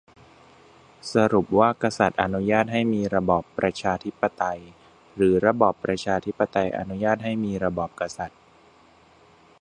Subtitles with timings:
[1.13, 4.59] สรุปว่ากษัตริย์อนุญาตให้มีระบอบประชาธิปไตย
[5.15, 8.39] หรือระบอบประชาธิปไตยอนุญาตให้มีระบอบกษัตริย์?